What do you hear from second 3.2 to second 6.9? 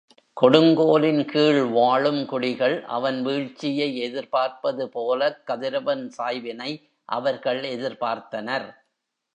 வீழ்ச்சியை எதிர்பார்ப்பது போலக் கதிரவன் சாய்வினை